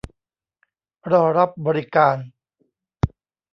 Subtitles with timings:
[1.11, 2.17] รอรับบริการ